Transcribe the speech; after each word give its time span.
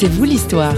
C'est 0.00 0.06
vous 0.06 0.22
l'histoire. 0.22 0.76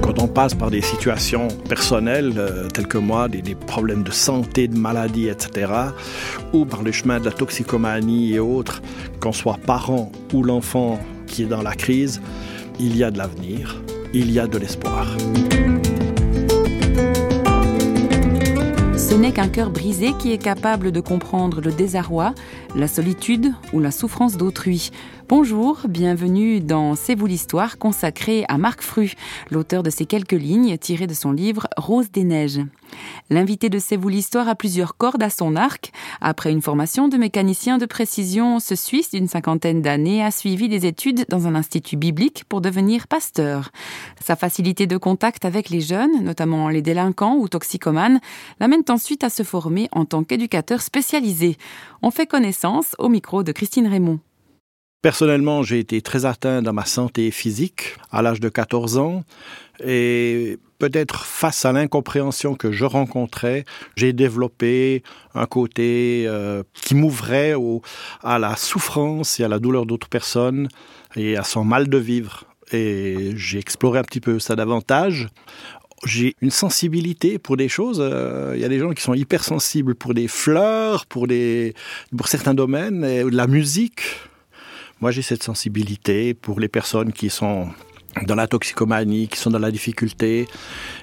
Quand 0.00 0.18
on 0.18 0.26
passe 0.26 0.54
par 0.54 0.70
des 0.70 0.80
situations 0.80 1.48
personnelles 1.68 2.32
euh, 2.38 2.68
telles 2.68 2.86
que 2.86 2.96
moi, 2.96 3.28
des, 3.28 3.42
des 3.42 3.54
problèmes 3.54 4.04
de 4.04 4.10
santé, 4.10 4.68
de 4.68 4.78
maladie, 4.78 5.28
etc., 5.28 5.70
ou 6.54 6.64
par 6.64 6.82
le 6.82 6.90
chemin 6.90 7.20
de 7.20 7.26
la 7.26 7.32
toxicomanie 7.32 8.32
et 8.32 8.38
autres, 8.38 8.80
qu'on 9.20 9.32
soit 9.32 9.58
parent 9.66 10.10
ou 10.32 10.42
l'enfant 10.42 10.98
qui 11.26 11.42
est 11.42 11.46
dans 11.46 11.60
la 11.60 11.74
crise, 11.74 12.22
il 12.80 12.96
y 12.96 13.04
a 13.04 13.10
de 13.10 13.18
l'avenir, 13.18 13.82
il 14.14 14.30
y 14.30 14.38
a 14.38 14.46
de 14.46 14.56
l'espoir. 14.56 15.06
Qu'un 19.32 19.48
cœur 19.48 19.70
brisé 19.70 20.12
qui 20.18 20.32
est 20.32 20.38
capable 20.38 20.92
de 20.92 21.00
comprendre 21.00 21.60
le 21.60 21.72
désarroi, 21.72 22.34
la 22.76 22.88
solitude 22.88 23.54
ou 23.72 23.80
la 23.80 23.90
souffrance 23.90 24.36
d'autrui. 24.36 24.90
Bonjour, 25.28 25.80
bienvenue 25.88 26.60
dans 26.60 26.94
C'est 26.94 27.16
vous 27.16 27.26
l'histoire 27.26 27.78
consacrée 27.78 28.44
à 28.48 28.58
Marc 28.58 28.82
Fru, 28.82 29.14
l'auteur 29.50 29.82
de 29.82 29.90
ces 29.90 30.04
quelques 30.04 30.32
lignes 30.32 30.76
tirées 30.76 31.08
de 31.08 31.14
son 31.14 31.32
livre 31.32 31.66
Rose 31.76 32.12
des 32.12 32.22
neiges. 32.22 32.60
L'invité 33.28 33.68
de 33.68 33.80
C'est 33.80 33.96
vous 33.96 34.08
l'histoire 34.08 34.48
a 34.48 34.54
plusieurs 34.54 34.96
cordes 34.96 35.22
à 35.22 35.30
son 35.30 35.56
arc. 35.56 35.90
Après 36.20 36.52
une 36.52 36.62
formation 36.62 37.08
de 37.08 37.16
mécanicien 37.16 37.78
de 37.78 37.86
précision, 37.86 38.60
ce 38.60 38.76
Suisse 38.76 39.10
d'une 39.10 39.26
cinquantaine 39.26 39.82
d'années 39.82 40.22
a 40.22 40.30
suivi 40.30 40.68
des 40.68 40.86
études 40.86 41.24
dans 41.28 41.48
un 41.48 41.56
institut 41.56 41.96
biblique 41.96 42.44
pour 42.48 42.60
devenir 42.60 43.08
pasteur. 43.08 43.70
Sa 44.24 44.36
facilité 44.36 44.86
de 44.86 44.96
contact 44.96 45.44
avec 45.44 45.70
les 45.70 45.80
jeunes, 45.80 46.22
notamment 46.22 46.68
les 46.68 46.82
délinquants 46.82 47.36
ou 47.36 47.48
toxicomanes, 47.48 48.20
l'amène 48.60 48.82
ensuite 48.88 49.24
à 49.24 49.30
se 49.30 49.42
former 49.42 49.88
en 49.90 50.04
tant 50.04 50.22
qu'éducateur 50.22 50.82
spécialisé. 50.82 51.56
On 52.02 52.12
fait 52.12 52.26
connaissance 52.26 52.65
au 52.98 53.08
micro 53.08 53.42
de 53.42 53.52
Christine 53.52 53.86
Raymond. 53.86 54.20
Personnellement, 55.02 55.62
j'ai 55.62 55.78
été 55.78 56.02
très 56.02 56.24
atteint 56.24 56.62
dans 56.62 56.72
ma 56.72 56.84
santé 56.84 57.30
physique 57.30 57.96
à 58.10 58.22
l'âge 58.22 58.40
de 58.40 58.48
14 58.48 58.98
ans 58.98 59.22
et 59.84 60.58
peut-être 60.78 61.24
face 61.24 61.64
à 61.64 61.72
l'incompréhension 61.72 62.54
que 62.54 62.72
je 62.72 62.84
rencontrais, 62.84 63.64
j'ai 63.94 64.12
développé 64.12 65.02
un 65.34 65.46
côté 65.46 66.24
euh, 66.26 66.64
qui 66.72 66.94
m'ouvrait 66.94 67.54
à 68.22 68.38
la 68.38 68.56
souffrance 68.56 69.38
et 69.38 69.44
à 69.44 69.48
la 69.48 69.58
douleur 69.58 69.86
d'autres 69.86 70.08
personnes 70.08 70.68
et 71.14 71.36
à 71.36 71.44
son 71.44 71.62
mal 71.64 71.88
de 71.88 71.98
vivre. 71.98 72.44
Et 72.72 73.32
j'ai 73.36 73.60
exploré 73.60 74.00
un 74.00 74.02
petit 74.02 74.20
peu 74.20 74.40
ça 74.40 74.56
davantage. 74.56 75.28
J'ai 76.04 76.36
une 76.42 76.50
sensibilité 76.50 77.38
pour 77.38 77.56
des 77.56 77.68
choses. 77.68 77.98
euh, 78.00 78.52
Il 78.54 78.60
y 78.60 78.64
a 78.64 78.68
des 78.68 78.78
gens 78.78 78.92
qui 78.92 79.02
sont 79.02 79.14
hypersensibles 79.14 79.94
pour 79.94 80.14
des 80.14 80.28
fleurs, 80.28 81.06
pour, 81.06 81.26
des, 81.26 81.74
pour 82.16 82.28
certains 82.28 82.54
domaines, 82.54 83.04
et 83.04 83.24
de 83.24 83.36
la 83.36 83.46
musique. 83.46 84.02
Moi, 85.00 85.10
j'ai 85.10 85.22
cette 85.22 85.42
sensibilité 85.42 86.34
pour 86.34 86.60
les 86.60 86.68
personnes 86.68 87.12
qui 87.12 87.30
sont 87.30 87.68
dans 88.26 88.34
la 88.34 88.46
toxicomanie, 88.46 89.28
qui 89.28 89.38
sont 89.38 89.50
dans 89.50 89.58
la 89.58 89.70
difficulté. 89.70 90.46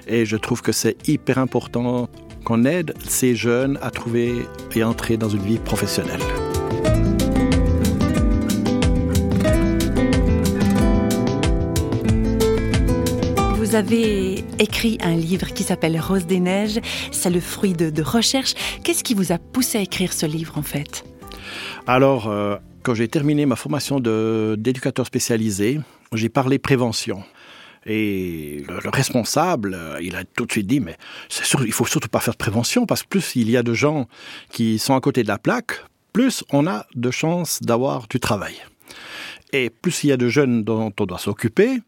Et 0.06 0.24
je 0.26 0.36
trouve 0.36 0.62
que 0.62 0.72
c'est 0.72 0.96
hyper 1.08 1.38
important 1.38 2.08
qu'on 2.44 2.64
aide 2.64 2.94
ces 3.08 3.34
jeunes 3.34 3.78
à 3.82 3.90
trouver 3.90 4.34
et 4.74 4.84
entrer 4.84 5.16
dans 5.16 5.28
une 5.28 5.42
vie 5.42 5.58
professionnelle. 5.58 6.20
Vous 13.74 13.80
avez 13.80 14.44
écrit 14.60 14.98
un 15.00 15.16
livre 15.16 15.52
qui 15.52 15.64
s'appelle 15.64 16.00
Rose 16.00 16.26
des 16.26 16.38
Neiges. 16.38 16.78
C'est 17.10 17.28
le 17.28 17.40
fruit 17.40 17.72
de, 17.72 17.90
de 17.90 18.02
recherche. 18.04 18.54
Qu'est-ce 18.84 19.02
qui 19.02 19.14
vous 19.14 19.32
a 19.32 19.38
poussé 19.38 19.78
à 19.78 19.80
écrire 19.80 20.12
ce 20.12 20.26
livre 20.26 20.56
en 20.56 20.62
fait? 20.62 21.04
Alors, 21.88 22.28
euh, 22.28 22.54
quand 22.84 22.94
j'ai 22.94 23.08
terminé 23.08 23.46
ma 23.46 23.56
formation 23.56 23.98
d'éducateur 23.98 25.04
spécialisé, 25.04 25.80
j'ai 26.12 26.28
parlé 26.28 26.60
prévention. 26.60 27.24
Et 27.84 28.62
le, 28.68 28.78
le 28.78 28.90
responsable, 28.90 29.74
euh, 29.74 29.98
il 30.00 30.14
a 30.14 30.22
tout 30.22 30.46
de 30.46 30.52
suite 30.52 30.68
dit, 30.68 30.78
mais 30.78 30.96
sûr, 31.28 31.66
il 31.66 31.72
faut 31.72 31.84
surtout 31.84 32.08
pas 32.08 32.20
faire 32.20 32.34
de 32.34 32.38
prévention, 32.38 32.86
parce 32.86 33.02
que 33.02 33.08
plus 33.08 33.34
il 33.34 33.50
y 33.50 33.56
a 33.56 33.64
de 33.64 33.74
gens 33.74 34.06
qui 34.50 34.78
sont 34.78 34.94
à 34.94 35.00
côté 35.00 35.24
de 35.24 35.28
la 35.28 35.38
plaque, 35.38 35.72
plus 36.12 36.44
on 36.52 36.68
a 36.68 36.86
de 36.94 37.10
chances 37.10 37.60
d'avoir 37.60 38.06
du 38.06 38.20
travail. 38.20 38.54
Et 39.52 39.68
plus 39.68 40.04
il 40.04 40.10
y 40.10 40.12
a 40.12 40.16
de 40.16 40.28
jeunes 40.28 40.62
dont 40.62 40.92
on 41.00 41.06
doit 41.06 41.18
s'occuper, 41.18 41.80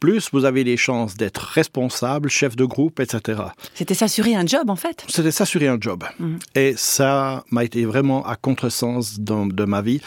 plus 0.00 0.30
vous 0.32 0.44
avez 0.44 0.64
des 0.64 0.76
chances 0.76 1.16
d'être 1.16 1.42
responsable, 1.42 2.28
chef 2.28 2.56
de 2.56 2.64
groupe, 2.64 2.98
etc. 3.00 3.42
C'était 3.74 3.94
s'assurer 3.94 4.34
un 4.34 4.46
job 4.46 4.70
en 4.70 4.76
fait. 4.76 5.04
C'était 5.08 5.30
s'assurer 5.30 5.68
un 5.68 5.78
job. 5.78 6.04
Mhm. 6.18 6.38
Et 6.54 6.74
ça 6.76 7.44
m'a 7.50 7.64
été 7.64 7.84
vraiment 7.84 8.26
à 8.26 8.36
contresens 8.36 9.20
dans, 9.20 9.46
de 9.46 9.64
ma 9.64 9.82
vie 9.82 10.00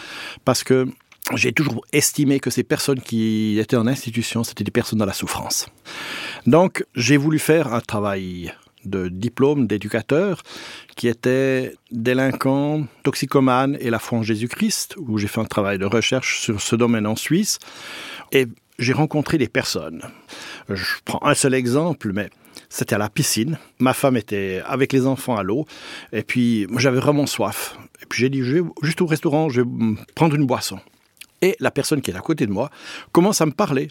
parce 0.44 0.64
que 0.64 0.88
j'ai 1.36 1.54
toujours 1.54 1.86
estimé 1.94 2.40
que 2.40 2.50
ces 2.50 2.64
personnes 2.64 3.00
qui 3.00 3.58
étaient 3.58 3.78
en 3.78 3.88
institution, 3.88 4.44
c'était 4.44 4.66
des 4.66 4.72
personnes 4.72 5.00
dans 5.00 5.06
la 5.06 5.14
souffrance. 5.14 5.68
Donc, 6.46 6.86
j'ai 6.96 7.16
voulu 7.16 7.40
faire 7.40 7.74
un 7.74 7.80
travail 7.80 8.52
de 8.86 9.08
diplôme 9.08 9.66
d'éducateur 9.66 10.42
qui 10.98 11.08
était 11.08 11.74
délinquant, 11.92 12.86
toxicomane 13.04 13.78
et 13.80 13.90
la 13.90 14.00
foi 14.00 14.20
en 14.20 14.24
Jésus-Christ, 14.24 14.96
où 14.98 15.18
j'ai 15.18 15.28
fait 15.28 15.40
un 15.40 15.46
travail 15.46 15.78
de 15.78 15.86
recherche 15.86 16.42
sur 16.42 16.62
ce 16.62 16.76
domaine 16.76 17.08
en 17.08 17.16
Suisse. 17.16 17.60
Et 18.34 18.48
j'ai 18.80 18.94
rencontré 18.94 19.38
des 19.38 19.48
personnes. 19.48 20.02
Je 20.70 20.84
prends 21.06 21.24
un 21.24 21.34
seul 21.34 21.54
exemple, 21.54 22.12
mais 22.14 22.30
c'était 22.70 22.96
à 22.96 22.98
la 22.98 23.10
piscine. 23.10 23.58
Ma 23.80 23.94
femme 23.94 24.18
était 24.18 24.62
avec 24.66 24.94
les 24.94 25.06
enfants 25.06 25.36
à 25.36 25.44
l'eau. 25.44 25.66
Et 26.12 26.24
puis, 26.24 26.66
moi, 26.70 26.80
j'avais 26.80 27.00
vraiment 27.00 27.26
soif. 27.28 27.78
Et 28.02 28.06
puis, 28.06 28.22
j'ai 28.22 28.30
dit, 28.30 28.44
je 28.44 28.58
vais 28.58 28.70
juste 28.82 29.02
au 29.02 29.06
restaurant, 29.06 29.50
je 29.50 29.62
vais 29.62 29.68
prendre 30.16 30.36
une 30.36 30.46
boisson. 30.46 30.80
Et 31.42 31.56
la 31.60 31.72
personne 31.72 32.02
qui 32.02 32.12
est 32.12 32.16
à 32.16 32.22
côté 32.22 32.48
de 32.48 32.52
moi 32.52 32.70
commence 33.12 33.42
à 33.42 33.46
me 33.46 33.52
parler. 33.52 33.90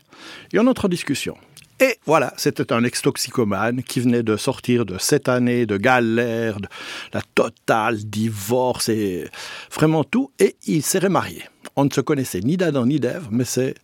Et 0.52 0.58
on 0.58 0.66
entre 0.66 0.86
en 0.86 0.88
discussion. 0.88 1.36
Et 1.80 1.96
voilà, 2.06 2.32
c'était 2.36 2.72
un 2.72 2.84
ex-toxicomane 2.84 3.82
qui 3.82 4.00
venait 4.00 4.22
de 4.22 4.36
sortir 4.36 4.86
de 4.86 4.98
sept 4.98 5.28
années 5.28 5.66
de 5.66 5.76
galère, 5.76 6.60
de 6.60 6.68
la 7.12 7.22
totale, 7.34 7.96
divorce 7.96 8.88
et 8.88 9.28
vraiment 9.72 10.04
tout. 10.04 10.30
Et 10.38 10.56
il 10.66 10.82
s'est 10.82 11.00
remarié. 11.00 11.42
On 11.74 11.84
ne 11.84 11.90
se 11.90 12.00
connaissait 12.00 12.40
ni 12.40 12.56
d'Adam 12.56 12.86
ni 12.86 13.00
d'Ève, 13.00 13.26
mais 13.30 13.44
c'est 13.44 13.74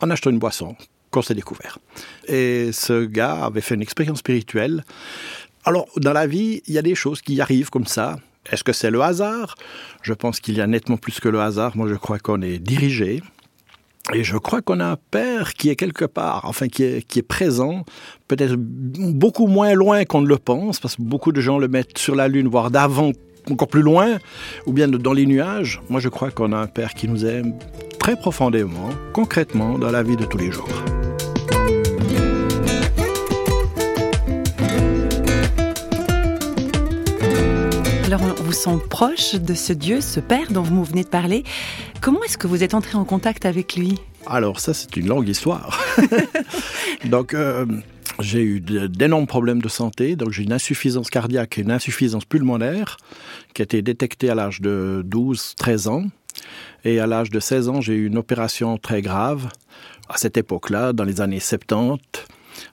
en 0.00 0.10
achetant 0.10 0.30
une 0.30 0.38
boisson 0.38 0.76
qu'on 1.10 1.22
s'est 1.22 1.34
découvert. 1.34 1.78
Et 2.28 2.70
ce 2.72 3.04
gars 3.04 3.44
avait 3.44 3.60
fait 3.60 3.74
une 3.74 3.82
expérience 3.82 4.18
spirituelle. 4.18 4.84
Alors, 5.64 5.86
dans 5.96 6.12
la 6.12 6.26
vie, 6.26 6.62
il 6.66 6.74
y 6.74 6.78
a 6.78 6.82
des 6.82 6.94
choses 6.94 7.22
qui 7.22 7.40
arrivent 7.40 7.70
comme 7.70 7.86
ça. 7.86 8.16
Est-ce 8.50 8.62
que 8.62 8.72
c'est 8.72 8.90
le 8.90 9.00
hasard? 9.02 9.56
Je 10.02 10.12
pense 10.12 10.40
qu'il 10.40 10.56
y 10.56 10.60
a 10.60 10.66
nettement 10.66 10.96
plus 10.96 11.18
que 11.18 11.28
le 11.28 11.40
hasard. 11.40 11.76
Moi, 11.76 11.88
je 11.88 11.94
crois 11.94 12.18
qu'on 12.18 12.40
est 12.42 12.58
dirigé. 12.58 13.22
Et 14.14 14.22
je 14.22 14.36
crois 14.36 14.62
qu'on 14.62 14.78
a 14.78 14.84
un 14.84 14.98
père 15.10 15.54
qui 15.54 15.68
est 15.68 15.74
quelque 15.74 16.04
part, 16.04 16.44
enfin 16.44 16.68
qui 16.68 16.84
est, 16.84 17.02
qui 17.02 17.18
est 17.18 17.22
présent, 17.22 17.84
peut-être 18.28 18.54
beaucoup 18.54 19.48
moins 19.48 19.74
loin 19.74 20.04
qu'on 20.04 20.20
ne 20.20 20.28
le 20.28 20.38
pense, 20.38 20.78
parce 20.78 20.94
que 20.94 21.02
beaucoup 21.02 21.32
de 21.32 21.40
gens 21.40 21.58
le 21.58 21.66
mettent 21.66 21.98
sur 21.98 22.14
la 22.14 22.28
Lune, 22.28 22.46
voire 22.46 22.70
d'avant, 22.70 23.10
encore 23.50 23.68
plus 23.68 23.82
loin, 23.82 24.18
ou 24.66 24.72
bien 24.72 24.88
dans 24.88 25.12
les 25.12 25.26
nuages. 25.26 25.80
Moi, 25.88 26.00
je 26.00 26.08
crois 26.08 26.30
qu'on 26.30 26.52
a 26.52 26.56
un 26.56 26.66
père 26.66 26.94
qui 26.94 27.08
nous 27.08 27.24
aime 27.24 27.54
très 27.98 28.16
profondément, 28.16 28.90
concrètement, 29.12 29.78
dans 29.78 29.90
la 29.90 30.02
vie 30.02 30.16
de 30.16 30.24
tous 30.24 30.38
les 30.38 30.50
jours. 30.50 30.68
Alors 38.06 38.20
on 38.22 38.42
vous 38.44 38.52
sent 38.52 38.78
proche 38.88 39.34
de 39.34 39.52
ce 39.52 39.72
Dieu, 39.72 40.00
ce 40.00 40.20
Père 40.20 40.52
dont 40.52 40.62
vous 40.62 40.84
venez 40.84 41.02
de 41.02 41.08
parler. 41.08 41.42
Comment 42.00 42.22
est-ce 42.22 42.38
que 42.38 42.46
vous 42.46 42.62
êtes 42.62 42.72
entré 42.72 42.96
en 42.96 43.04
contact 43.04 43.44
avec 43.44 43.74
lui? 43.74 43.98
Alors 44.28 44.60
ça, 44.60 44.74
c'est 44.74 44.96
une 44.96 45.08
longue 45.08 45.28
histoire. 45.28 45.84
donc, 47.04 47.34
euh, 47.34 47.66
j'ai 48.20 48.42
eu 48.42 48.60
d'énormes 48.60 49.26
problèmes 49.26 49.60
de 49.60 49.68
santé. 49.68 50.16
Donc, 50.16 50.30
j'ai 50.30 50.42
une 50.42 50.52
insuffisance 50.52 51.10
cardiaque 51.10 51.58
et 51.58 51.62
une 51.62 51.70
insuffisance 51.70 52.24
pulmonaire 52.24 52.96
qui 53.54 53.62
a 53.62 53.64
été 53.64 53.82
détectée 53.82 54.30
à 54.30 54.34
l'âge 54.34 54.60
de 54.60 55.04
12-13 55.08 55.88
ans. 55.88 56.04
Et 56.84 57.00
à 57.00 57.06
l'âge 57.06 57.30
de 57.30 57.40
16 57.40 57.68
ans, 57.68 57.80
j'ai 57.80 57.94
eu 57.94 58.06
une 58.06 58.18
opération 58.18 58.78
très 58.78 59.02
grave. 59.02 59.48
À 60.08 60.16
cette 60.16 60.36
époque-là, 60.36 60.92
dans 60.92 61.04
les 61.04 61.20
années 61.20 61.40
70, 61.40 61.98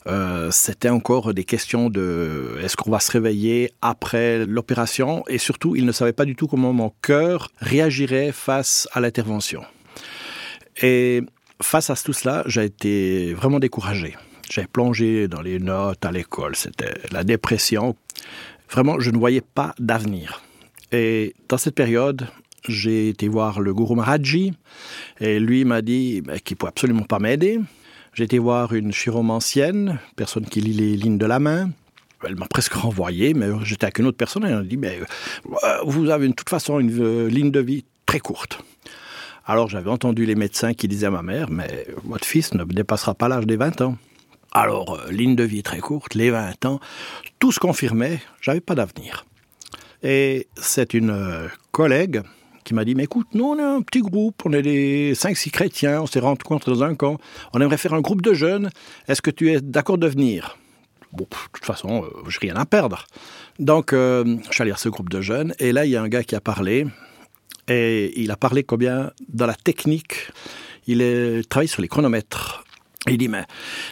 euh, 0.07 0.51
c'était 0.51 0.89
encore 0.89 1.33
des 1.33 1.43
questions 1.43 1.89
de 1.89 2.57
est-ce 2.61 2.77
qu'on 2.77 2.91
va 2.91 2.99
se 2.99 3.11
réveiller 3.11 3.71
après 3.81 4.45
l'opération? 4.45 5.23
Et 5.27 5.37
surtout 5.37 5.75
il 5.75 5.85
ne 5.85 5.91
savait 5.91 6.13
pas 6.13 6.25
du 6.25 6.35
tout 6.35 6.47
comment 6.47 6.73
mon 6.73 6.93
cœur 7.01 7.49
réagirait 7.57 8.31
face 8.31 8.87
à 8.93 9.01
l'intervention. 9.01 9.63
Et 10.81 11.21
face 11.61 11.89
à 11.89 11.95
tout 11.95 12.13
cela, 12.13 12.43
j'ai 12.45 12.65
été 12.65 13.33
vraiment 13.33 13.59
découragé. 13.59 14.15
J'ai 14.53 14.67
plongé 14.67 15.27
dans 15.27 15.41
les 15.41 15.57
notes 15.57 16.05
à 16.05 16.11
l'école, 16.11 16.55
c'était 16.55 16.93
la 17.11 17.23
dépression. 17.23 17.95
Vraiment, 18.69 18.99
je 18.99 19.09
ne 19.09 19.17
voyais 19.17 19.41
pas 19.41 19.73
d'avenir. 19.79 20.43
Et 20.91 21.33
dans 21.49 21.57
cette 21.57 21.73
période, 21.73 22.27
j'ai 22.67 23.09
été 23.09 23.27
voir 23.27 23.61
le 23.61 23.73
gourou 23.73 23.95
Maharaji 23.95 24.53
et 25.19 25.39
lui 25.39 25.65
m'a 25.65 25.81
dit 25.81 26.21
ben, 26.21 26.37
qu'il 26.37 26.53
ne 26.53 26.57
pouvait 26.59 26.69
absolument 26.69 27.01
pas 27.01 27.17
m'aider. 27.17 27.59
J'ai 28.13 28.25
été 28.25 28.37
voir 28.37 28.75
une 28.75 28.91
chiromancienne, 28.91 29.97
personne 30.15 30.45
qui 30.45 30.61
lit 30.61 30.73
les 30.73 30.97
lignes 30.97 31.17
de 31.17 31.25
la 31.25 31.39
main. 31.39 31.71
Elle 32.23 32.35
m'a 32.35 32.47
presque 32.47 32.73
renvoyé, 32.73 33.33
mais 33.33 33.47
j'étais 33.63 33.85
avec 33.85 33.97
une 33.97 34.05
autre 34.05 34.17
personne 34.17 34.45
et 34.45 34.49
elle 34.49 34.57
a 34.57 34.61
dit, 34.61 34.77
mais 34.77 34.99
euh, 35.63 35.77
vous 35.83 36.11
avez 36.11 36.27
de 36.27 36.33
toute 36.33 36.49
façon 36.49 36.79
une 36.79 37.01
euh, 37.01 37.27
ligne 37.27 37.49
de 37.49 37.59
vie 37.59 37.85
très 38.05 38.19
courte. 38.19 38.63
Alors 39.47 39.67
j'avais 39.67 39.89
entendu 39.89 40.27
les 40.27 40.35
médecins 40.35 40.75
qui 40.75 40.87
disaient 40.87 41.07
à 41.07 41.11
ma 41.11 41.23
mère, 41.23 41.49
mais 41.49 41.87
votre 42.03 42.25
fils 42.25 42.53
ne 42.53 42.63
dépassera 42.65 43.15
pas 43.15 43.27
l'âge 43.27 43.47
des 43.47 43.55
20 43.55 43.81
ans. 43.81 43.97
Alors, 44.55 44.99
euh, 44.99 45.11
ligne 45.11 45.35
de 45.35 45.43
vie 45.43 45.63
très 45.63 45.79
courte, 45.79 46.13
les 46.13 46.29
20 46.29 46.65
ans, 46.65 46.79
tout 47.39 47.51
se 47.51 47.59
confirmait, 47.59 48.21
j'avais 48.39 48.61
pas 48.61 48.75
d'avenir. 48.75 49.25
Et 50.03 50.47
c'est 50.55 50.93
une 50.93 51.09
euh, 51.09 51.47
collègue 51.71 52.21
qui 52.63 52.75
m'a 52.75 52.85
dit, 52.85 52.93
mais 52.93 53.05
écoute, 53.05 53.27
nous 53.33 53.45
on 53.45 53.57
est 53.57 53.63
un 53.63 53.81
petit 53.81 54.01
groupe, 54.01 54.43
on 54.45 54.53
est 54.53 54.61
des 54.61 55.15
5-6 55.15 55.49
chrétiens, 55.49 56.01
on 56.03 56.05
s'est 56.05 56.19
rencontrés 56.19 56.71
dans 56.71 56.83
un 56.83 56.93
camp, 56.93 57.17
on 57.53 57.61
aimerait 57.61 57.77
faire 57.77 57.95
un 57.95 58.01
groupe 58.01 58.21
de 58.21 58.35
jeunes, 58.35 58.69
est-ce 59.07 59.23
que 59.23 59.31
tu 59.31 59.51
es 59.51 59.59
d'accord 59.59 59.97
de 59.97 60.07
venir? 60.07 60.55
Bon, 61.13 61.23
de 61.23 61.37
toute 61.51 61.65
façon, 61.65 62.03
euh, 62.03 62.29
j'ai 62.29 62.39
rien 62.39 62.55
à 62.55 62.65
perdre. 62.67 63.07
Donc, 63.57 63.91
je 63.91 64.37
suis 64.51 64.61
allé 64.61 64.71
à 64.71 64.77
ce 64.77 64.89
groupe 64.89 65.09
de 65.09 65.21
jeunes, 65.21 65.55
et 65.57 65.71
là, 65.71 65.85
il 65.85 65.91
y 65.91 65.95
a 65.95 66.01
un 66.01 66.09
gars 66.09 66.23
qui 66.23 66.35
a 66.35 66.41
parlé, 66.41 66.85
et 67.67 68.21
il 68.21 68.29
a 68.29 68.37
parlé 68.37 68.63
combien 68.63 69.11
dans 69.29 69.47
la 69.47 69.55
technique, 69.55 70.31
il 70.85 71.43
travaille 71.49 71.67
sur 71.67 71.81
les 71.81 71.87
chronomètres. 71.87 72.62
Il 73.07 73.17
dit, 73.17 73.27
mais 73.27 73.43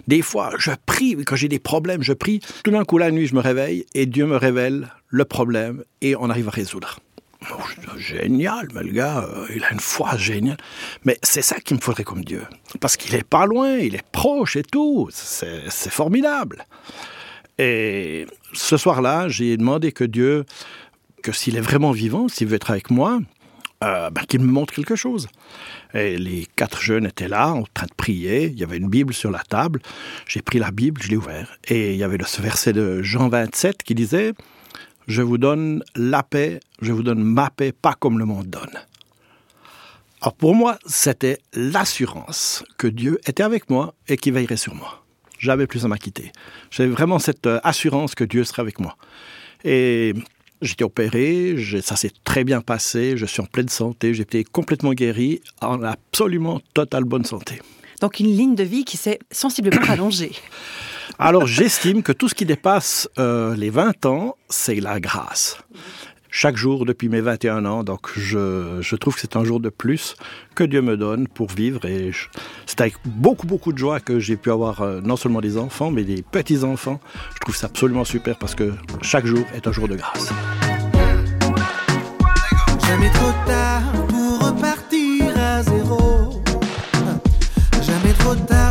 des 0.08 0.22
fois, 0.22 0.54
je 0.58 0.72
prie, 0.86 1.18
quand 1.26 1.36
j'ai 1.36 1.50
des 1.50 1.60
problèmes, 1.60 2.02
je 2.02 2.14
prie. 2.14 2.40
Tout 2.64 2.72
d'un 2.72 2.86
coup, 2.86 2.98
la 2.98 3.12
nuit, 3.12 3.28
je 3.28 3.36
me 3.36 3.42
réveille 3.42 3.86
et 3.94 4.06
Dieu 4.06 4.26
me 4.26 4.38
révèle 4.38 4.90
le 5.10 5.26
problème 5.26 5.84
et 6.02 6.16
on 6.16 6.30
arrive 6.30 6.48
à 6.48 6.52
résoudre. 6.52 7.00
génial, 7.98 8.70
mais 8.74 8.84
le 8.84 8.92
gars, 8.92 9.28
euh, 9.30 9.48
il 9.54 9.64
a 9.66 9.74
une 9.74 9.80
foi 9.82 10.16
géniale. 10.16 10.58
Mais 11.04 11.18
c'est 11.24 11.42
ça 11.42 11.60
qu'il 11.60 11.76
me 11.76 11.82
faudrait 11.82 12.04
comme 12.04 12.24
Dieu. 12.24 12.44
Parce 12.80 12.96
qu'il 12.96 13.14
est 13.16 13.28
pas 13.28 13.46
loin, 13.46 13.78
il 13.78 13.96
est 13.96 14.10
proche 14.12 14.56
et 14.56 14.64
tout. 14.64 15.10
C'est 15.12 15.92
formidable. 15.92 16.66
Et 17.58 18.28
ce 18.54 18.78
soir-là, 18.78 19.28
j'ai 19.28 19.58
demandé 19.58 19.92
que 19.92 20.06
Dieu, 20.06 20.46
que 21.22 21.34
s'il 21.34 21.58
est 21.58 21.62
vraiment 21.62 21.92
vivant, 21.92 22.30
s'il 22.30 22.48
veut 22.48 22.56
être 22.56 22.72
avec 22.72 22.90
moi, 22.90 23.20
euh, 23.84 24.10
ben, 24.10 24.22
qu'il 24.28 24.42
me 24.42 24.52
montre 24.52 24.74
quelque 24.74 24.96
chose. 24.96 25.28
Et 25.94 26.18
les 26.18 26.48
quatre 26.56 26.82
jeunes 26.82 27.06
étaient 27.06 27.28
là, 27.28 27.50
en 27.50 27.64
train 27.74 27.88
de 27.88 27.94
prier. 27.96 28.46
Il 28.46 28.60
y 28.60 28.64
avait 28.64 28.78
une 28.78 28.90
Bible 28.90 29.14
sur 29.14 29.32
la 29.32 29.40
table. 29.40 29.82
J'ai 30.28 30.42
pris 30.42 30.60
la 30.60 30.72
Bible, 30.72 31.02
je 31.04 31.10
l'ai 31.10 31.18
ouverte. 31.18 31.50
Et 31.68 31.94
il 31.94 31.98
y 31.98 32.04
avait 32.04 32.18
ce 32.26 32.42
verset 32.42 32.74
de 32.74 33.02
Jean 33.02 33.30
27 33.30 33.84
qui 33.84 33.96
disait 33.96 34.34
Je 35.08 35.22
vous 35.22 35.38
donne 35.38 35.84
la 35.96 36.24
paix, 36.24 36.60
je 36.82 36.92
vous 36.92 37.04
donne 37.04 37.24
ma 37.24 37.50
paix, 37.50 37.72
pas 37.72 37.94
comme 37.94 38.20
le 38.20 38.26
monde 38.26 38.48
donne. 38.48 38.78
Alors 40.22 40.36
pour 40.36 40.54
moi, 40.54 40.78
c'était 40.86 41.40
l'assurance 41.54 42.64
que 42.78 42.86
Dieu 42.86 43.20
était 43.26 43.42
avec 43.42 43.72
moi 43.72 43.96
et 44.08 44.18
qu'il 44.18 44.34
veillerait 44.34 44.58
sur 44.58 44.76
moi. 44.76 45.04
J'avais 45.40 45.66
plus 45.66 45.84
à 45.84 45.88
m'acquitter. 45.88 46.32
J'avais 46.70 46.92
vraiment 46.92 47.18
cette 47.18 47.48
euh, 47.48 47.60
assurance 47.64 48.14
que 48.14 48.24
Dieu 48.24 48.44
serait 48.44 48.62
avec 48.62 48.80
moi. 48.80 48.96
Et 49.64 50.14
J'étais 50.62 50.84
opéré, 50.84 51.56
ça 51.82 51.96
s'est 51.96 52.12
très 52.24 52.44
bien 52.44 52.62
passé, 52.62 53.18
je 53.18 53.26
suis 53.26 53.42
en 53.42 53.46
pleine 53.46 53.70
santé, 53.70 54.14
j'ai 54.14 54.22
été 54.22 54.44
complètement 54.44 54.94
guéri, 54.94 55.42
en 55.62 55.82
absolument 55.82 56.62
totale 56.74 57.04
bonne 57.04 57.26
santé. 57.26 57.60
Donc 58.00 58.20
une 58.20 58.36
ligne 58.36 58.56
de 58.56 58.64
vie 58.64 58.86
qui 58.86 58.98
s'est 58.98 59.20
sensiblement 59.32 59.82
allongée. 59.88 60.32
Alors 61.20 61.48
j'estime 61.48 62.04
que 62.04 62.12
tout 62.12 62.30
ce 62.30 62.36
qui 62.36 62.46
dépasse 62.46 63.10
euh, 63.20 63.56
les 63.56 63.70
20 63.70 64.06
ans, 64.06 64.36
c'est 64.50 64.80
la 64.80 65.00
grâce 65.00 65.58
chaque 66.32 66.56
jour 66.56 66.86
depuis 66.86 67.10
mes 67.10 67.22
21 67.22 67.66
ans. 67.66 67.84
Donc 67.84 68.10
je, 68.18 68.80
je 68.82 68.96
trouve 68.96 69.16
que 69.16 69.22
c'est 69.22 69.36
un 69.36 69.44
jour 69.44 69.60
de 69.60 69.70
plus 69.70 70.16
que 70.56 70.64
Dieu 70.64 70.82
me 70.82 70.98
donne 70.98 71.28
pour 71.28 71.50
vivre. 71.50 71.86
Et 71.86 72.12
c'est 72.66 72.82
avec 72.82 72.96
beaucoup, 73.06 73.46
beaucoup 73.46 73.74
de 73.74 73.78
joie 73.78 74.00
que 74.00 74.20
j'ai 74.20 74.38
pu 74.38 74.50
avoir 74.50 74.82
euh, 74.82 75.02
non 75.02 75.18
seulement 75.18 75.42
des 75.42 75.58
enfants, 75.58 75.92
mais 75.92 76.04
des 76.04 76.24
petits-enfants. 76.24 77.00
Je 77.36 77.40
trouve 77.40 77.56
ça 77.56 77.68
absolument 77.68 78.06
super 78.06 78.40
parce 78.40 78.56
que 78.56 78.74
chaque 79.02 79.26
jour 79.26 79.46
est 79.54 79.68
un 79.68 79.72
jour 79.72 79.88
de 79.88 79.96
grâce. 79.96 80.32
Jamais 82.88 83.10
trop 83.12 83.32
tard 83.46 83.82
pour 84.08 84.48
repartir 84.48 85.38
à 85.38 85.62
zéro. 85.64 86.42
Jamais 87.82 88.14
trop 88.14 88.36
tard 88.36 88.71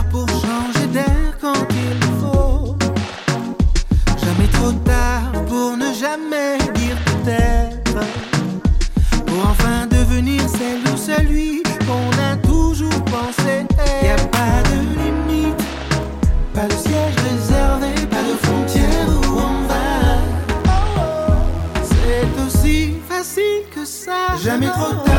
Jamais 24.43 24.71
trop 24.71 24.95
tard 24.95 25.10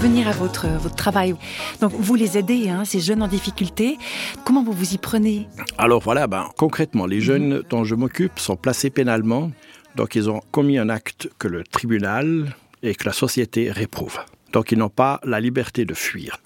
à 0.00 0.32
votre, 0.32 0.68
votre 0.68 0.94
travail. 0.94 1.34
Donc 1.80 1.92
vous 1.92 2.14
les 2.14 2.38
aidez, 2.38 2.68
hein, 2.68 2.84
ces 2.84 3.00
jeunes 3.00 3.20
en 3.20 3.26
difficulté. 3.26 3.98
Comment 4.44 4.62
vous 4.62 4.72
vous 4.72 4.94
y 4.94 4.98
prenez? 4.98 5.48
Alors 5.76 6.00
voilà, 6.00 6.28
ben, 6.28 6.48
concrètement, 6.56 7.04
les 7.04 7.20
jeunes 7.20 7.62
dont 7.68 7.82
je 7.82 7.96
m'occupe 7.96 8.38
sont 8.38 8.56
placés 8.56 8.90
pénalement. 8.90 9.50
Donc 9.96 10.14
ils 10.14 10.30
ont 10.30 10.40
commis 10.52 10.78
un 10.78 10.88
acte 10.88 11.28
que 11.38 11.48
le 11.48 11.64
tribunal 11.64 12.54
et 12.82 12.94
que 12.94 13.04
la 13.04 13.12
société 13.12 13.72
réprouve. 13.72 14.18
Donc 14.52 14.70
ils 14.70 14.78
n'ont 14.78 14.88
pas 14.88 15.20
la 15.24 15.40
liberté 15.40 15.84
de 15.84 15.94
fuir. 15.94 16.40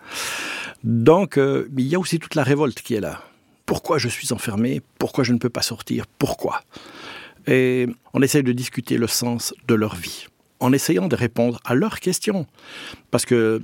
Donc 0.83 1.37
euh, 1.37 1.69
il 1.77 1.87
y 1.87 1.95
a 1.95 1.99
aussi 1.99 2.19
toute 2.19 2.35
la 2.35 2.45
révolte 2.45 2.81
qui 2.81 2.95
est 2.95 3.01
là. 3.01 3.21
Pourquoi 3.67 3.99
je 3.99 4.09
suis 4.09 4.33
enfermé? 4.33 4.81
Pourquoi 4.99 5.25
je 5.25 5.35
ne 5.35 5.39
peux 5.39 5.51
pas 5.51 5.63
sortir? 5.63 6.07
Pourquoi? 6.19 6.63
Et 7.47 7.87
on 8.15 8.23
essaye 8.23 8.43
de 8.43 8.53
discuter 8.53 8.97
le 8.97 9.07
sens 9.09 9.55
de 9.69 9.75
leur 9.75 9.95
vie 9.95 10.27
en 10.63 10.73
essayant 10.73 11.09
de 11.09 11.17
répondre 11.17 11.61
à 11.65 11.75
leurs 11.75 12.01
questions. 12.01 12.47
Parce 13.11 13.27
que 13.27 13.61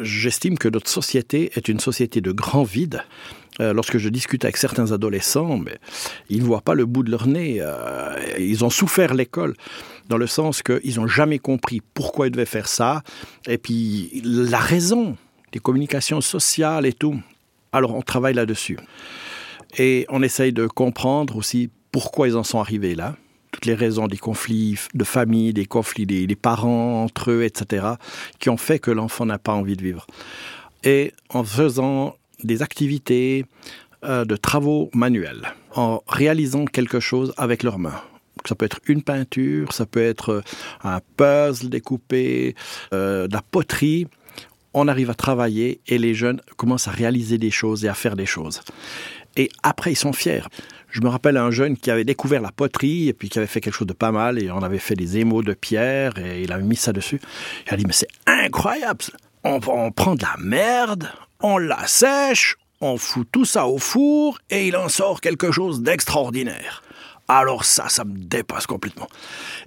j'estime 0.00 0.58
que 0.58 0.68
notre 0.68 0.88
société 0.88 1.52
est 1.54 1.68
une 1.68 1.80
société 1.80 2.20
de 2.20 2.32
grand 2.32 2.64
vide. 2.64 3.02
Euh, 3.60 3.72
lorsque 3.74 3.98
je 3.98 4.08
discute 4.08 4.44
avec 4.44 4.56
certains 4.56 4.92
adolescents, 4.92 5.58
mais 5.58 5.78
ils 6.30 6.40
ne 6.40 6.44
voient 6.44 6.62
pas 6.62 6.74
le 6.74 6.86
bout 6.86 7.02
de 7.02 7.10
leur 7.10 7.26
nez. 7.26 7.58
Euh, 7.60 8.16
ils 8.38 8.64
ont 8.64 8.70
souffert 8.70 9.14
l'école 9.14 9.54
dans 10.08 10.16
le 10.16 10.26
sens 10.26 10.62
qu'ils 10.62 10.96
n'ont 10.96 11.06
jamais 11.06 11.38
compris 11.38 11.80
pourquoi 11.94 12.26
ils 12.26 12.30
devaient 12.30 12.46
faire 12.46 12.66
ça. 12.66 13.02
Et 13.46 13.58
puis 13.58 14.22
la 14.24 14.58
raison 14.58 15.16
des 15.52 15.60
communications 15.60 16.22
sociales 16.22 16.86
et 16.86 16.94
tout. 16.94 17.20
Alors 17.72 17.94
on 17.94 18.02
travaille 18.02 18.34
là-dessus. 18.34 18.78
Et 19.78 20.06
on 20.08 20.22
essaye 20.22 20.52
de 20.52 20.66
comprendre 20.66 21.36
aussi 21.36 21.70
pourquoi 21.92 22.26
ils 22.26 22.36
en 22.36 22.44
sont 22.44 22.58
arrivés 22.58 22.94
là 22.94 23.16
les 23.66 23.74
raisons 23.74 24.06
des 24.06 24.16
conflits 24.16 24.78
de 24.94 25.04
famille, 25.04 25.52
des 25.52 25.66
conflits 25.66 26.06
des, 26.06 26.36
parents 26.36 27.02
entre 27.02 27.30
eux, 27.30 27.44
etc., 27.44 27.86
qui 28.38 28.50
ont 28.50 28.56
fait 28.56 28.78
que 28.78 28.90
l'enfant 28.90 29.26
n'a 29.26 29.38
pas 29.38 29.52
envie 29.52 29.76
de 29.76 29.82
vivre. 29.82 30.06
Et 30.84 31.12
en 31.28 31.44
faisant 31.44 32.16
des 32.42 32.62
activités 32.62 33.46
euh, 34.04 34.24
de 34.24 34.36
travaux 34.36 34.90
manuels, 34.94 35.54
en 35.74 36.02
réalisant 36.08 36.64
quelque 36.64 37.00
chose 37.00 37.32
avec 37.36 37.62
leurs 37.62 37.78
mains. 37.78 38.00
Ça 38.46 38.54
peut 38.54 38.64
être 38.64 38.80
une 38.88 39.02
peinture, 39.02 39.72
ça 39.72 39.86
peut 39.86 40.02
être 40.02 40.30
euh, 40.30 40.42
un 40.82 41.00
puzzle 41.16 41.68
découpé, 41.68 42.56
euh, 42.92 43.28
de 43.28 43.32
la 43.32 43.42
poterie. 43.42 44.08
On 44.74 44.88
arrive 44.88 45.10
à 45.10 45.14
travailler 45.14 45.80
et 45.86 45.98
les 45.98 46.14
jeunes 46.14 46.40
commencent 46.56 46.88
à 46.88 46.92
réaliser 46.92 47.38
des 47.38 47.50
choses 47.50 47.84
et 47.84 47.88
à 47.88 47.94
faire 47.94 48.16
des 48.16 48.26
choses. 48.26 48.62
Et 49.36 49.50
après, 49.62 49.92
ils 49.92 49.96
sont 49.96 50.12
fiers. 50.12 50.42
Je 50.92 51.00
me 51.00 51.08
rappelle 51.08 51.38
un 51.38 51.50
jeune 51.50 51.76
qui 51.78 51.90
avait 51.90 52.04
découvert 52.04 52.42
la 52.42 52.52
poterie 52.52 53.08
et 53.08 53.14
puis 53.14 53.30
qui 53.30 53.38
avait 53.38 53.46
fait 53.46 53.62
quelque 53.62 53.74
chose 53.74 53.86
de 53.86 53.94
pas 53.94 54.12
mal 54.12 54.40
et 54.40 54.50
on 54.50 54.58
avait 54.62 54.78
fait 54.78 54.94
des 54.94 55.16
émaux 55.16 55.42
de 55.42 55.54
pierre 55.54 56.18
et 56.18 56.42
il 56.42 56.52
avait 56.52 56.62
mis 56.62 56.76
ça 56.76 56.92
dessus. 56.92 57.18
Il 57.66 57.72
a 57.72 57.76
dit, 57.78 57.84
mais 57.86 57.94
c'est 57.94 58.08
incroyable. 58.26 59.06
On, 59.42 59.58
on 59.66 59.90
prend 59.90 60.14
de 60.14 60.22
la 60.22 60.36
merde, 60.38 61.08
on 61.40 61.56
la 61.56 61.86
sèche, 61.86 62.56
on 62.82 62.98
fout 62.98 63.26
tout 63.32 63.46
ça 63.46 63.66
au 63.66 63.78
four 63.78 64.38
et 64.50 64.68
il 64.68 64.76
en 64.76 64.90
sort 64.90 65.22
quelque 65.22 65.50
chose 65.50 65.82
d'extraordinaire. 65.82 66.82
Alors 67.34 67.64
ça, 67.64 67.88
ça 67.88 68.04
me 68.04 68.18
dépasse 68.18 68.66
complètement. 68.66 69.06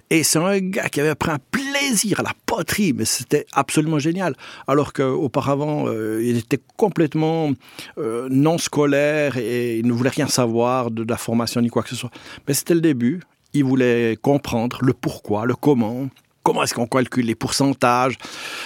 Et 0.08 0.22
c'est 0.22 0.38
un 0.38 0.60
gars 0.60 0.88
qui 0.88 1.00
avait 1.00 1.16
pris 1.16 1.32
un 1.32 1.40
plaisir 1.50 2.20
à 2.20 2.22
la 2.22 2.32
poterie, 2.46 2.92
mais 2.92 3.04
c'était 3.04 3.44
absolument 3.52 3.98
génial. 3.98 4.36
Alors 4.68 4.92
qu'auparavant, 4.92 5.88
euh, 5.88 6.22
il 6.22 6.36
était 6.36 6.60
complètement 6.76 7.50
euh, 7.98 8.28
non 8.30 8.58
scolaire 8.58 9.36
et 9.36 9.78
il 9.78 9.86
ne 9.88 9.92
voulait 9.92 10.10
rien 10.10 10.28
savoir 10.28 10.92
de, 10.92 11.04
la 11.08 11.16
formation 11.16 11.60
ni 11.60 11.68
quoi 11.68 11.82
que 11.82 11.88
ce 11.88 11.96
soit. 11.96 12.12
Mais 12.46 12.54
c'était 12.54 12.74
le 12.74 12.80
début. 12.80 13.20
Il 13.52 13.64
voulait 13.64 14.16
comprendre 14.22 14.78
le 14.82 14.92
pourquoi, 14.92 15.44
le 15.44 15.56
comment. 15.56 16.08
Comment 16.46 16.62
est-ce 16.62 16.74
qu'on 16.74 16.86
calcule 16.86 17.26
les 17.26 17.34
pourcentages? 17.34 18.14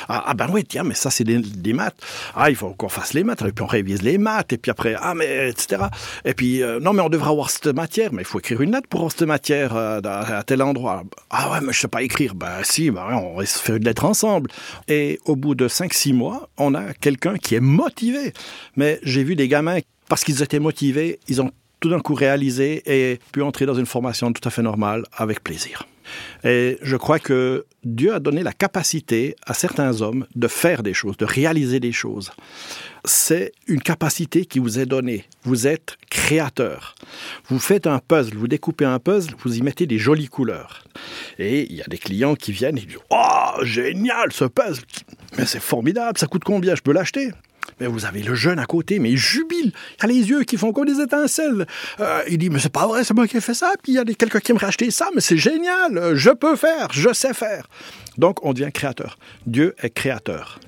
Ah, 0.07 0.23
ah, 0.27 0.35
ben 0.35 0.49
oui, 0.53 0.65
tiens, 0.65 0.83
mais 0.83 0.93
ça 0.93 1.09
c'est 1.09 1.25
des, 1.25 1.73
maths. 1.73 1.97
Ah, 2.37 2.51
il 2.51 2.55
faut 2.55 2.75
qu'on 2.75 2.91
fasse 2.91 3.15
les 3.15 3.25
maths, 3.25 3.41
et 3.41 3.53
puis 3.53 3.65
on 3.65 3.67
révise 3.67 4.03
les 4.03 4.19
maths, 4.19 4.53
et 4.53 4.59
puis 4.59 4.71
après, 4.71 4.97
ah 5.01 5.15
mais, 5.15 5.49
etc. 5.49 5.85
Et 6.27 6.35
puis, 6.35 6.63
euh, 6.63 6.79
non 6.79 6.93
mais 6.93 7.01
on 7.01 7.09
devra 7.09 7.31
avoir 7.31 7.49
cette 7.49 7.69
matière, 7.69 8.13
mais 8.13 8.21
il 8.21 8.27
faut 8.27 8.39
écrire 8.39 8.61
une 8.61 8.73
lettre 8.73 8.87
pour 8.87 9.01
avoir 9.01 9.13
cette 9.13 9.23
matière 9.23 9.75
euh, 9.75 9.99
à 10.05 10.43
tel 10.43 10.61
endroit. 10.61 11.05
Ah 11.31 11.53
ouais, 11.53 11.61
mais 11.63 11.73
je 11.73 11.81
sais 11.81 11.89
pas 11.89 12.03
écrire. 12.03 12.35
Ben 12.35 12.59
si, 12.65 12.91
ben, 12.91 13.15
on 13.15 13.39
va 13.39 13.47
se 13.47 13.59
faire 13.59 13.77
une 13.77 13.85
lettre 13.85 14.05
ensemble. 14.05 14.51
Et 14.87 15.19
au 15.25 15.35
bout 15.35 15.55
de 15.55 15.67
5-6 15.67 16.13
mois, 16.13 16.51
on 16.59 16.75
a 16.75 16.93
quelqu'un 16.93 17.39
qui 17.39 17.55
est 17.55 17.61
motivé. 17.61 18.35
Mais 18.77 19.01
j'ai 19.05 19.25
vu 19.25 19.37
des 19.37 19.49
gamins, 19.49 19.79
parce 20.07 20.23
qu'ils 20.23 20.43
étaient 20.43 20.59
motivés, 20.59 21.19
ils 21.29 21.41
ont 21.41 21.51
tout 21.81 21.89
d'un 21.89 22.01
coup 22.01 22.15
réalisé 22.15 22.83
et 22.87 23.19
pu 23.33 23.43
entrer 23.43 23.67
dans 23.67 23.75
une 23.75 23.87
formation 23.87 24.33
tout 24.33 24.47
à 24.47 24.51
fait 24.51 24.63
normale 24.63 25.05
avec 25.13 25.43
plaisir. 25.43 25.87
Et 26.45 26.79
je 26.83 26.97
crois 26.97 27.19
que 27.19 27.67
Dieu 27.85 28.15
a 28.15 28.21
donné 28.21 28.43
la 28.43 28.53
capacité 28.53 29.37
à 29.47 29.55
certains 29.55 30.03
hommes 30.03 30.27
de 30.35 30.49
faire 30.49 30.83
des 30.83 30.95
choses, 30.95 31.17
de 31.17 31.25
réaliser 31.25 31.81
des 31.81 31.93
choses. 31.93 32.33
C'est 33.05 33.53
une 33.67 33.81
capacité 33.81 34.45
qui 34.45 34.59
vous 34.59 34.79
est 34.79 34.87
donnée. 34.87 35.25
Vous 35.45 35.67
êtes 35.67 35.97
créateur. 36.11 36.95
Vous 37.49 37.59
faites 37.59 37.87
un 37.87 37.99
puzzle, 37.99 38.37
vous 38.37 38.49
découpez 38.49 38.85
un 38.85 38.99
puzzle, 38.99 39.35
vous 39.39 39.57
y 39.57 39.63
mettez 39.63 39.87
des 39.87 39.99
jolies 39.99 40.29
couleurs. 40.29 40.85
Et 41.39 41.71
il 41.71 41.77
y 41.77 41.83
a 41.83 41.87
des 41.87 41.99
clients 41.99 42.35
qui 42.35 42.53
viennent 42.53 42.79
et 42.79 42.83
disent 42.83 42.99
Oh, 43.11 43.63
génial 43.63 44.33
ce 44.33 44.45
puzzle 44.45 44.85
Mais 45.39 45.47
c'est 45.47 45.61
formidable, 45.61 46.19
ça 46.19 46.27
coûte 46.27 46.45
combien? 46.45 46.75
Je 46.75 46.83
peux 46.83 46.93
l'acheter? 46.93 47.31
Mais 47.81 47.87
vous 47.87 48.05
avez 48.05 48.23
le 48.23 48.35
jeune 48.35 48.59
à 48.59 48.67
côté, 48.67 48.99
mais 48.99 49.11
il 49.11 49.17
jubile. 49.17 49.73
Il 49.99 50.05
a 50.05 50.07
les 50.07 50.29
yeux 50.29 50.45
qui 50.45 50.57
font 50.57 50.73
comme 50.73 50.87
des 50.87 51.01
étincelles. 51.01 51.67
Euh, 51.99 52.23
il 52.29 52.39
dit, 52.39 52.51
mais 52.51 52.59
c'est 52.59 52.73
pas 52.73 52.87
vrai, 52.87 53.05
c'est 53.05 53.15
moi 53.15 53.27
qui 53.27 53.37
ai 53.37 53.41
fait 53.41 53.55
ça. 53.55 53.73
Puis 53.83 53.93
il 53.93 53.95
y 53.97 53.99
a 53.99 54.05
quelqu'un 54.05 54.41
qui 54.41 54.53
aimerait 54.53 54.67
acheter 54.67 54.91
ça, 54.91 55.09
mais 55.15 55.21
c'est 55.21 55.37
génial. 55.37 56.15
Je 56.15 56.31
peux 56.31 56.57
faire, 56.57 56.89
je 56.93 57.13
sais 57.13 57.35
faire. 57.35 57.67
Donc, 58.19 58.45
on 58.45 58.53
devient 58.53 58.71
créateur. 58.73 59.19
Dieu 59.47 59.75
est 59.81 59.91
créateur. 59.91 60.61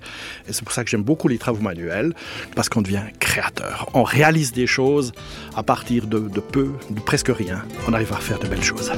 Et 0.49 0.53
c'est 0.53 0.65
pour 0.65 0.73
ça 0.73 0.85
que 0.85 0.91
j'aime 0.91 1.03
beaucoup 1.03 1.29
les 1.29 1.39
travaux 1.39 1.61
manuels, 1.61 2.15
parce 2.55 2.69
qu'on 2.69 2.83
devient 2.83 3.03
créateur. 3.19 3.91
On 3.95 4.05
réalise 4.05 4.53
des 4.53 4.67
choses 4.67 5.13
à 5.55 5.63
partir 5.63 6.07
de 6.07 6.19
peu, 6.41 6.71
de 6.91 7.01
presque 7.01 7.29
rien. 7.29 7.65
On 7.89 7.93
arrive 7.93 8.13
à 8.13 8.17
faire 8.17 8.39
de 8.39 8.47
belles 8.47 8.63
choses. 8.63 8.91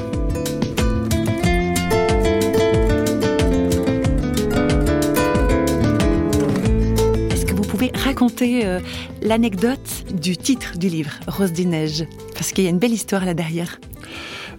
Raconter 8.05 8.65
euh, 8.65 8.79
l'anecdote 9.23 10.05
du 10.13 10.37
titre 10.37 10.77
du 10.77 10.89
livre, 10.89 11.11
Rose 11.27 11.51
des 11.51 11.65
Neiges, 11.65 12.05
parce 12.35 12.51
qu'il 12.51 12.63
y 12.63 12.67
a 12.67 12.69
une 12.69 12.77
belle 12.77 12.93
histoire 12.93 13.25
là 13.25 13.33
derrière. 13.33 13.79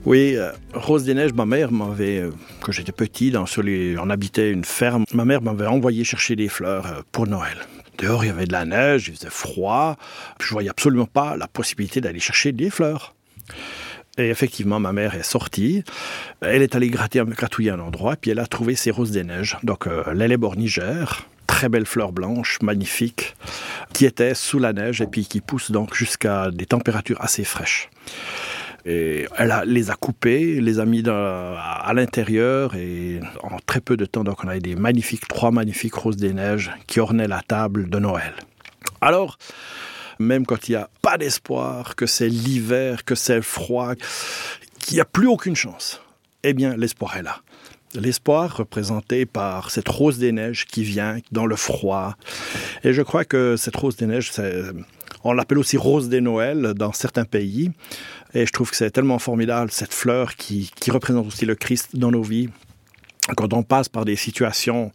Oui, 0.04 0.34
euh, 0.36 0.50
Rose 0.74 1.04
des 1.04 1.14
Neiges, 1.14 1.32
ma 1.32 1.46
mère 1.46 1.70
m'avait, 1.70 2.18
euh, 2.18 2.32
quand 2.60 2.72
j'étais 2.72 2.90
petit, 2.90 3.30
dans, 3.30 3.44
on 3.44 4.10
habitait 4.10 4.50
une 4.50 4.64
ferme, 4.64 5.04
ma 5.14 5.24
mère 5.24 5.42
m'avait 5.42 5.66
envoyé 5.66 6.02
chercher 6.02 6.34
des 6.34 6.48
fleurs 6.48 7.04
pour 7.12 7.28
Noël. 7.28 7.56
Dehors, 7.98 8.24
il 8.24 8.28
y 8.28 8.30
avait 8.30 8.46
de 8.46 8.52
la 8.52 8.64
neige, 8.64 9.08
il 9.08 9.14
faisait 9.14 9.30
froid, 9.30 9.96
je 10.40 10.50
voyais 10.52 10.68
absolument 10.68 11.06
pas 11.06 11.36
la 11.36 11.46
possibilité 11.46 12.00
d'aller 12.00 12.20
chercher 12.20 12.50
des 12.50 12.68
fleurs. 12.68 13.14
Et 14.18 14.28
effectivement, 14.28 14.80
ma 14.80 14.92
mère 14.92 15.14
est 15.14 15.22
sortie. 15.22 15.84
Elle 16.40 16.62
est 16.62 16.74
allée 16.74 16.88
gratter, 16.88 17.22
gratouiller 17.24 17.70
un 17.70 17.80
endroit, 17.80 18.16
puis 18.16 18.32
elle 18.32 18.38
a 18.40 18.46
trouvé 18.46 18.74
ces 18.74 18.90
roses 18.90 19.12
des 19.12 19.24
neiges. 19.24 19.56
Donc, 19.62 19.86
euh, 19.86 20.36
bornigère, 20.36 21.28
très 21.56 21.70
belle 21.70 21.86
fleur 21.86 22.12
blanche, 22.12 22.58
magnifique, 22.60 23.34
qui 23.94 24.04
était 24.04 24.34
sous 24.34 24.58
la 24.58 24.74
neige 24.74 25.00
et 25.00 25.06
puis 25.06 25.24
qui 25.24 25.40
pousse 25.40 25.70
donc 25.70 25.94
jusqu'à 25.94 26.50
des 26.50 26.66
températures 26.66 27.18
assez 27.22 27.44
fraîches. 27.44 27.88
Et 28.84 29.26
elle 29.38 29.62
les 29.64 29.90
a 29.90 29.94
coupées, 29.94 30.60
les 30.60 30.80
a 30.80 30.84
mis 30.84 31.02
à, 31.08 31.90
l'intérieur 31.94 32.74
et 32.74 33.20
en 33.42 33.56
très 33.64 33.80
peu 33.80 33.96
de 33.96 34.04
temps, 34.04 34.22
donc 34.22 34.44
on 34.44 34.48
a 34.48 34.58
des 34.58 34.74
magnifiques, 34.74 35.26
trois 35.28 35.50
magnifiques 35.50 35.94
roses 35.94 36.18
des 36.18 36.34
neiges 36.34 36.72
qui 36.86 37.00
ornaient 37.00 37.26
la 37.26 37.40
table 37.40 37.88
de 37.88 37.98
Noël. 37.98 38.34
Alors, 39.00 39.38
même 40.18 40.44
quand 40.44 40.68
il 40.68 40.72
n'y 40.72 40.76
a 40.76 40.90
pas 41.00 41.16
d'espoir, 41.16 41.96
que 41.96 42.04
c'est 42.04 42.28
l'hiver, 42.28 43.06
que 43.06 43.14
c'est 43.14 43.40
froid, 43.40 43.94
qu'il 44.78 44.96
n'y 44.96 45.00
a 45.00 45.06
plus 45.06 45.26
aucune 45.26 45.56
chance, 45.56 46.02
eh 46.42 46.52
bien 46.52 46.76
l'espoir 46.76 47.16
est 47.16 47.22
là. 47.22 47.40
L'espoir 47.94 48.56
représenté 48.56 49.26
par 49.26 49.70
cette 49.70 49.88
rose 49.88 50.18
des 50.18 50.32
neiges 50.32 50.66
qui 50.66 50.82
vient 50.82 51.18
dans 51.32 51.46
le 51.46 51.56
froid. 51.56 52.16
Et 52.84 52.92
je 52.92 53.02
crois 53.02 53.24
que 53.24 53.56
cette 53.56 53.76
rose 53.76 53.96
des 53.96 54.06
neiges, 54.06 54.32
on 55.24 55.32
l'appelle 55.32 55.58
aussi 55.58 55.76
rose 55.76 56.08
des 56.08 56.20
Noëls 56.20 56.74
dans 56.74 56.92
certains 56.92 57.24
pays. 57.24 57.70
Et 58.34 58.44
je 58.44 58.52
trouve 58.52 58.70
que 58.70 58.76
c'est 58.76 58.90
tellement 58.90 59.18
formidable, 59.18 59.70
cette 59.70 59.94
fleur 59.94 60.36
qui, 60.36 60.70
représente 60.88 61.26
aussi 61.26 61.46
le 61.46 61.54
Christ 61.54 61.96
dans 61.96 62.10
nos 62.10 62.22
vies 62.22 62.48
quand 63.36 63.52
on 63.54 63.64
passe 63.64 63.88
par 63.88 64.04
des 64.04 64.14
situations, 64.14 64.92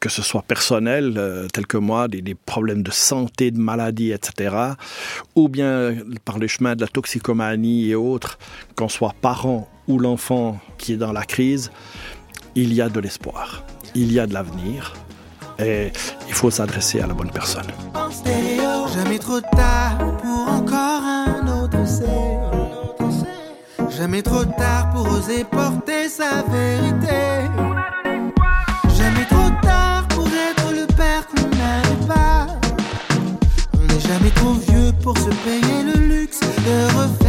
que 0.00 0.08
ce 0.08 0.22
soit 0.22 0.42
personnelles, 0.42 1.14
euh, 1.16 1.48
telles 1.48 1.66
que 1.66 1.78
moi, 1.78 2.06
des, 2.06 2.22
des, 2.22 2.36
problèmes 2.36 2.84
de 2.84 2.92
santé, 2.92 3.50
de 3.50 3.58
maladie, 3.58 4.12
etc., 4.12 4.54
ou 5.34 5.48
bien 5.48 5.96
par 6.24 6.38
le 6.38 6.46
chemin 6.46 6.76
de 6.76 6.80
la 6.80 6.86
toxicomanie 6.86 7.90
et 7.90 7.96
autres, 7.96 8.38
qu'on 8.76 8.88
soit 8.88 9.16
parent 9.20 9.68
ou 9.88 9.98
l'enfant 9.98 10.60
qui 10.78 10.92
est 10.92 10.96
dans 10.96 11.10
la 11.10 11.24
crise, 11.24 11.72
il 12.54 12.72
y 12.74 12.80
a 12.80 12.88
de 12.88 13.00
l'espoir, 13.00 13.64
il 13.94 14.12
y 14.12 14.20
a 14.20 14.26
de 14.26 14.34
l'avenir 14.34 14.94
et 15.58 15.92
il 16.28 16.34
faut 16.34 16.50
s'adresser 16.50 17.00
à 17.00 17.06
la 17.06 17.14
bonne 17.14 17.30
personne. 17.30 17.66
Jamais 18.94 19.18
trop 19.18 19.40
tard 19.40 19.98
pour 20.22 20.48
encore 20.48 21.02
un 21.02 21.62
autre. 21.62 21.78
Jamais 23.96 24.22
trop 24.22 24.44
tard 24.44 24.90
pour 24.90 25.06
oser 25.12 25.44
porter 25.44 26.08
sa 26.08 26.42
vérité. 26.42 27.48
Jamais 28.96 29.26
trop 29.26 29.50
tard 29.62 30.08
pour 30.08 30.26
être 30.26 30.72
le 30.72 30.86
père 30.94 31.26
qu'on 31.28 31.48
n'avait 31.56 32.06
pas. 32.06 32.46
On 33.74 33.86
n'est 33.86 34.00
jamais 34.00 34.30
trop 34.30 34.54
vieux 34.54 34.92
pour 35.02 35.16
se 35.16 35.30
payer 35.44 35.82
le 35.84 36.06
luxe 36.06 36.40
de 36.40 36.98
refaire 36.98 37.21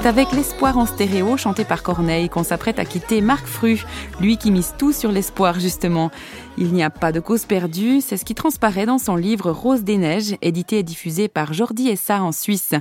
C'est 0.00 0.06
avec 0.06 0.30
l'espoir 0.30 0.78
en 0.78 0.86
stéréo 0.86 1.36
chanté 1.36 1.64
par 1.64 1.82
Corneille 1.82 2.28
qu'on 2.28 2.44
s'apprête 2.44 2.78
à 2.78 2.84
quitter 2.84 3.20
Marc 3.20 3.46
Fru, 3.46 3.84
lui 4.20 4.36
qui 4.36 4.52
mise 4.52 4.74
tout 4.78 4.92
sur 4.92 5.10
l'espoir 5.10 5.58
justement. 5.58 6.12
Il 6.56 6.72
n'y 6.72 6.84
a 6.84 6.90
pas 6.90 7.10
de 7.10 7.18
cause 7.18 7.46
perdue, 7.46 8.00
c'est 8.00 8.16
ce 8.16 8.24
qui 8.24 8.36
transparaît 8.36 8.86
dans 8.86 8.98
son 8.98 9.16
livre 9.16 9.50
Rose 9.50 9.82
des 9.82 9.96
Neiges, 9.96 10.36
édité 10.40 10.78
et 10.78 10.82
diffusé 10.84 11.26
par 11.26 11.52
Jordi 11.52 11.88
Essa 11.88 12.22
en 12.22 12.30
Suisse. 12.30 12.74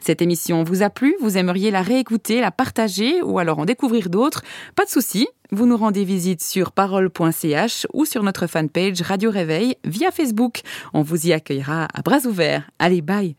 Cette 0.00 0.20
émission 0.20 0.64
vous 0.64 0.82
a 0.82 0.90
plu, 0.90 1.14
vous 1.20 1.38
aimeriez 1.38 1.70
la 1.70 1.82
réécouter, 1.82 2.40
la 2.40 2.50
partager 2.50 3.22
ou 3.22 3.38
alors 3.38 3.60
en 3.60 3.64
découvrir 3.64 4.10
d'autres? 4.10 4.42
Pas 4.74 4.86
de 4.86 4.90
souci, 4.90 5.28
vous 5.52 5.66
nous 5.66 5.76
rendez 5.76 6.04
visite 6.04 6.42
sur 6.42 6.72
parole.ch 6.72 7.86
ou 7.94 8.04
sur 8.04 8.24
notre 8.24 8.48
fanpage 8.48 9.02
Radio 9.02 9.30
Réveil 9.30 9.76
via 9.84 10.10
Facebook. 10.10 10.62
On 10.94 11.02
vous 11.02 11.28
y 11.28 11.32
accueillera 11.32 11.86
à 11.94 12.02
bras 12.02 12.26
ouverts. 12.26 12.68
Allez, 12.80 13.02
bye 13.02 13.36